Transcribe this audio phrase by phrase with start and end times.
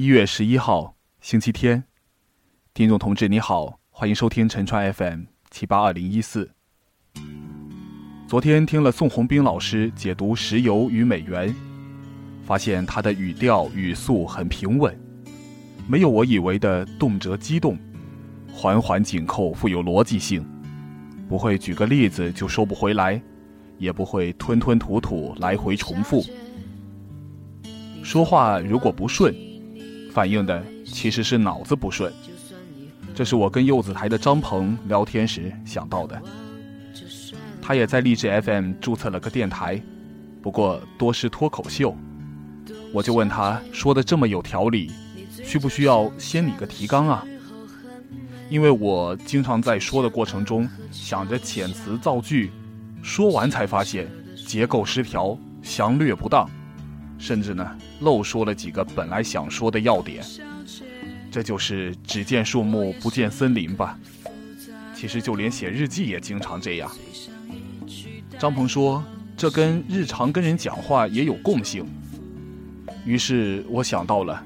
[0.00, 1.82] 一月十一号，星期天，
[2.72, 6.52] 听众同志你好，欢迎收听陈川 FM 七八二零一四。
[8.28, 11.48] 昨天听了宋鸿兵老师解读《石油与美元》，
[12.44, 14.96] 发现他的语调语速很平稳，
[15.88, 17.76] 没有我以为的动辄激动，
[18.52, 20.46] 环环紧扣，富有逻辑性，
[21.28, 23.20] 不会举个例子就收不回来，
[23.78, 26.22] 也不会吞吞吐吐来回重复。
[28.04, 29.34] 说话如果不顺，
[30.18, 32.12] 反映的其实是脑子不顺。
[33.14, 36.20] 这是我跟柚子台的张鹏聊天时想到的。
[37.62, 39.80] 他也在励志 FM 注册了个电台，
[40.42, 41.96] 不过多是脱口秀。
[42.92, 44.90] 我就问他说的这么有条理，
[45.44, 47.24] 需不需要先拟个提纲啊？
[48.50, 52.50] 因为我经常在说的过程中想着遣词造句，
[53.04, 54.08] 说完才发现
[54.48, 56.50] 结构失调，详略不当。
[57.18, 60.24] 甚至呢，漏说了几个本来想说的要点，
[61.30, 63.98] 这就是只见树木不见森林吧？
[64.94, 66.90] 其实就连写日记也经常这样。
[68.38, 69.04] 张鹏说，
[69.36, 71.84] 这跟日常跟人讲话也有共性。
[73.04, 74.42] 于是我想到了，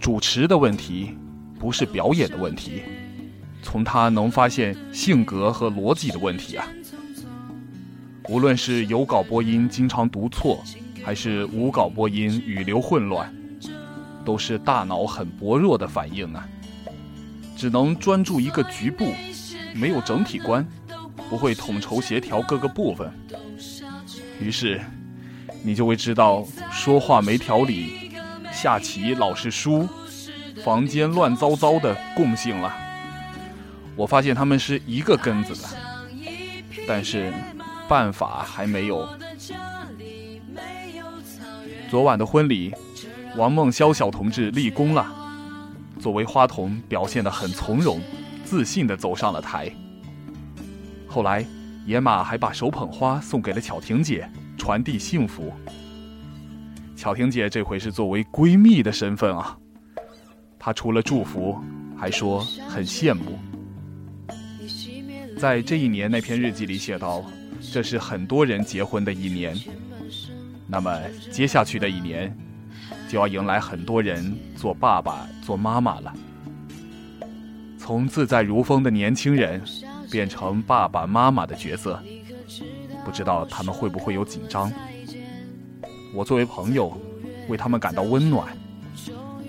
[0.00, 1.16] 主持的问题
[1.58, 2.82] 不是表演的问题，
[3.62, 6.66] 从他能发现性格和逻辑的问题啊。
[8.28, 10.62] 无论是有稿播音经常读错。
[11.08, 13.34] 还是无稿播音语流混乱，
[14.26, 16.46] 都是大脑很薄弱的反应啊！
[17.56, 19.14] 只能专注一个局部，
[19.74, 20.68] 没有整体观，
[21.30, 23.10] 不会统筹协调各个部分。
[24.38, 24.82] 于是，
[25.62, 28.10] 你就会知道说话没条理，
[28.52, 29.88] 下棋老是输，
[30.62, 32.70] 房间乱糟糟的共性了。
[33.96, 35.68] 我发现他们是一个根子的，
[36.86, 37.32] 但是
[37.88, 39.08] 办法还没有。
[41.88, 42.70] 昨晚的婚礼，
[43.34, 45.06] 王梦潇小同志立功了。
[45.98, 47.98] 作为花童，表现得很从容、
[48.44, 49.72] 自信地走上了台。
[51.06, 51.42] 后来，
[51.86, 55.50] 野马还把手捧花送给了巧婷姐，传递幸福。
[56.94, 59.56] 巧婷姐这回是作为闺蜜的身份啊，
[60.58, 61.58] 她除了祝福，
[61.96, 63.38] 还说很羡慕。
[65.38, 67.24] 在这一年那篇日记里写道
[67.72, 69.56] ：“这是很多人结婚的一年。”
[70.70, 71.00] 那么
[71.32, 72.36] 接下去的一年，
[73.08, 76.14] 就要迎来很多人做爸爸、做妈妈了。
[77.78, 79.62] 从自在如风的年轻人，
[80.10, 81.98] 变成爸爸妈妈的角色，
[83.02, 84.70] 不知道他们会不会有紧张？
[86.14, 86.94] 我作为朋友，
[87.48, 88.46] 为他们感到温暖，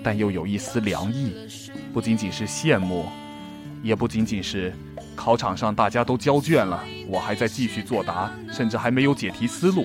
[0.02, 1.34] 但又有一丝凉意。
[1.92, 3.04] 不仅仅是羡慕，
[3.82, 4.72] 也不仅仅是
[5.14, 9.84] 考场上大家都交卷了，我还在继续作答，甚至还没有解题思路。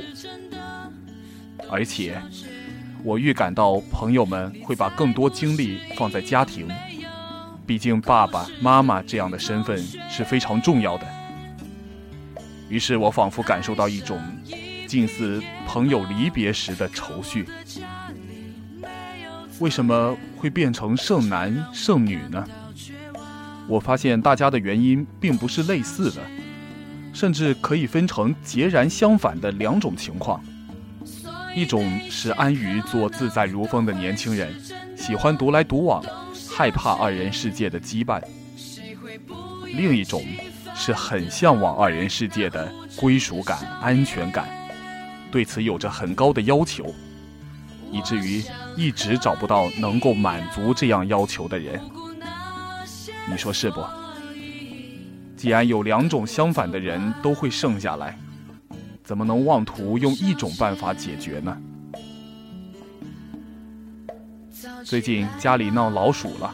[1.69, 2.21] 而且，
[3.03, 6.67] 我预感到朋友们会把更多精力放在家庭，
[7.65, 9.77] 毕竟爸爸妈妈这样的身份
[10.09, 11.05] 是非常重要的。
[12.69, 14.19] 于是我仿佛感受到一种
[14.87, 17.45] 近似朋友离别时的愁绪。
[19.59, 22.43] 为什么会变成剩男剩女呢？
[23.67, 26.21] 我发现大家的原因并不是类似的，
[27.13, 30.43] 甚至可以分成截然相反的两种情况。
[31.55, 34.53] 一种是安于做自在如风的年轻人，
[34.97, 36.03] 喜欢独来独往，
[36.53, 38.21] 害怕二人世界的羁绊；
[39.63, 40.21] 另一种
[40.75, 44.49] 是很向往二人世界的归属感、安全感，
[45.31, 46.93] 对此有着很高的要求，
[47.89, 48.43] 以至于
[48.75, 51.79] 一直找不到能够满足这样要求的人。
[53.29, 53.81] 你说是不？
[55.37, 58.17] 既然有两种相反的人都会剩下来。
[59.05, 61.55] 怎么能妄图用一种办法解决呢？
[64.83, 66.53] 最近家里闹老鼠了，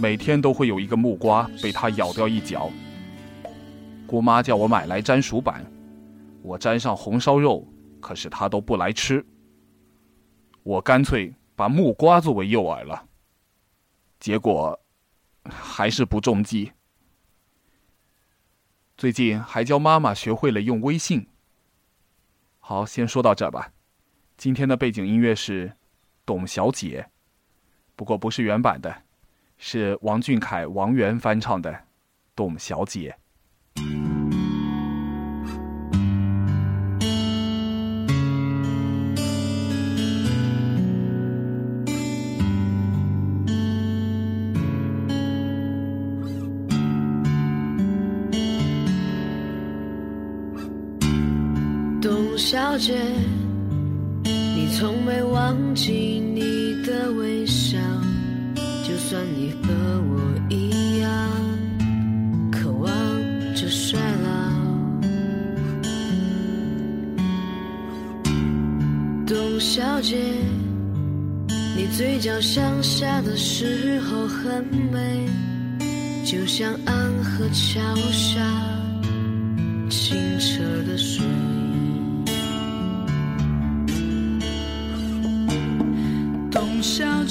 [0.00, 2.68] 每天都会有一个木瓜被它咬掉一角。
[4.08, 5.64] 姑妈叫我买来粘鼠板，
[6.42, 7.64] 我粘上红烧肉，
[8.00, 9.24] 可是它都不来吃。
[10.64, 13.06] 我干脆把木瓜作为诱饵了，
[14.18, 14.78] 结果
[15.44, 16.72] 还是不中计。
[18.96, 21.24] 最近还教妈妈学会了用微信。
[22.66, 23.70] 好，先说到这儿吧。
[24.38, 25.68] 今天的背景音乐是
[26.24, 27.02] 《董小姐》，
[27.94, 29.02] 不过不是原版的，
[29.58, 31.70] 是王俊凯、王源翻唱的
[32.34, 33.18] 《董小姐》。
[52.54, 52.94] 小姐，
[54.22, 56.40] 你从没忘记你
[56.86, 57.76] 的微笑。
[58.84, 59.74] 就算你和
[60.08, 61.10] 我一样，
[62.52, 62.92] 渴望
[63.56, 64.30] 着衰老。
[69.26, 70.16] 董小姐，
[71.76, 75.26] 你嘴角向下的时候很美，
[76.24, 78.40] 就像安河桥下
[79.90, 81.24] 清澈的水。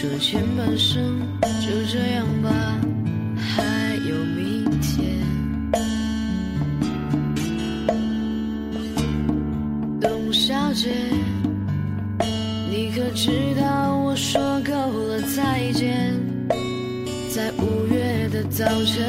[0.00, 2.48] 说前半生就这样吧，
[3.36, 3.62] 还
[4.08, 5.20] 有明天。
[10.00, 10.88] 董小姐，
[12.70, 13.30] 你可知
[13.60, 16.18] 道我说够了再见？
[17.28, 19.04] 在五月的早晨，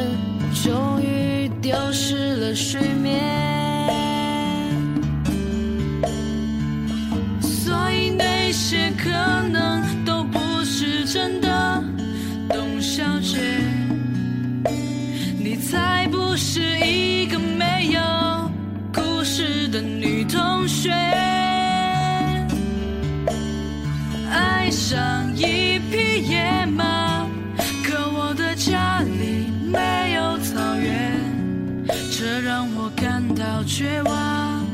[0.62, 3.51] 终于丢失了睡眠。
[33.64, 34.66] 绝望。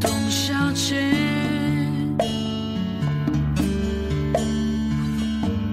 [0.00, 0.96] 董小姐，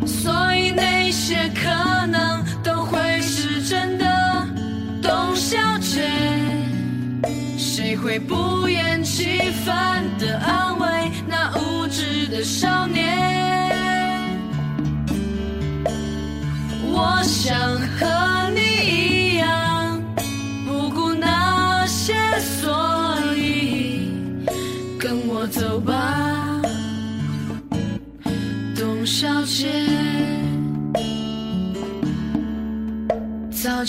[0.06, 4.06] 所以那些可能都会是真的。
[5.02, 6.10] 董小姐，
[7.58, 13.02] 谁会不厌其烦地安慰那无知的少年？
[16.94, 17.58] 我想
[17.98, 18.31] 和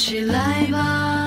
[0.03, 1.22] 起来吧。